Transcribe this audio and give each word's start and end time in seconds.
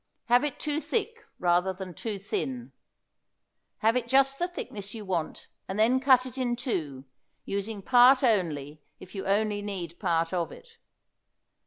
Have 0.29 0.43
it 0.43 0.59
too 0.59 0.79
thick 0.79 1.27
rather 1.37 1.73
than 1.73 1.93
too 1.93 2.17
thin. 2.17 2.71
Have 3.81 3.95
it 3.95 4.07
just 4.07 4.39
the 4.39 4.47
thickness 4.47 4.95
you 4.95 5.05
want 5.05 5.47
and 5.67 5.77
then 5.77 5.99
cut 5.99 6.25
it 6.25 6.39
in 6.39 6.55
two, 6.55 7.05
using 7.45 7.83
part 7.83 8.23
only 8.23 8.81
if 8.99 9.13
you 9.13 9.27
only 9.27 9.61
need 9.61 9.99
part 9.99 10.33
of 10.33 10.51
it. 10.51 10.79